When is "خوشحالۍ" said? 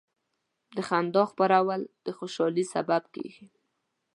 2.17-2.65